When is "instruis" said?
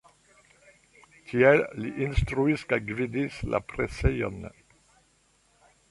2.07-2.65